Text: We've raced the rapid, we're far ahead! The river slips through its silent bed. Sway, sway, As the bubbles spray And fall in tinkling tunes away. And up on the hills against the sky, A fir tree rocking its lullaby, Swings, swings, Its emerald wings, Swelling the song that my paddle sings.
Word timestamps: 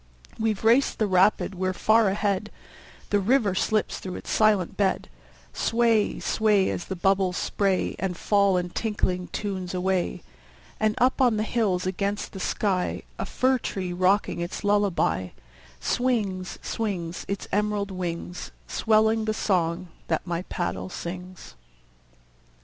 We've 0.39 0.63
raced 0.63 0.97
the 0.97 1.05
rapid, 1.05 1.53
we're 1.53 1.73
far 1.73 2.09
ahead! 2.09 2.49
The 3.11 3.19
river 3.19 3.53
slips 3.53 3.99
through 3.99 4.15
its 4.15 4.31
silent 4.31 4.75
bed. 4.75 5.07
Sway, 5.53 6.19
sway, 6.19 6.71
As 6.71 6.85
the 6.85 6.95
bubbles 6.95 7.37
spray 7.37 7.95
And 7.99 8.17
fall 8.17 8.57
in 8.57 8.71
tinkling 8.71 9.27
tunes 9.27 9.75
away. 9.75 10.23
And 10.79 10.95
up 10.97 11.21
on 11.21 11.37
the 11.37 11.43
hills 11.43 11.85
against 11.85 12.31
the 12.31 12.39
sky, 12.39 13.03
A 13.19 13.27
fir 13.27 13.59
tree 13.59 13.93
rocking 13.93 14.39
its 14.39 14.63
lullaby, 14.63 15.27
Swings, 15.79 16.57
swings, 16.63 17.23
Its 17.27 17.47
emerald 17.51 17.91
wings, 17.91 18.49
Swelling 18.67 19.25
the 19.25 19.35
song 19.35 19.89
that 20.07 20.25
my 20.25 20.41
paddle 20.49 20.89
sings. 20.89 21.53